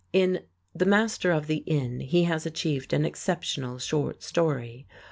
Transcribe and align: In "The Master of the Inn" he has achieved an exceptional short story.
In 0.13 0.39
"The 0.73 0.87
Master 0.87 1.29
of 1.29 1.45
the 1.45 1.57
Inn" 1.67 1.99
he 1.99 2.23
has 2.23 2.47
achieved 2.47 2.91
an 2.91 3.05
exceptional 3.05 3.77
short 3.77 4.23
story. 4.23 4.87